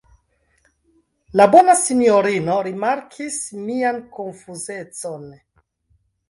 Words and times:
La 1.41 1.45
bona 1.55 1.75
sinjorino 1.81 2.55
rimarkis 2.69 3.37
mian 3.69 4.01
konfuzecon. 4.17 5.29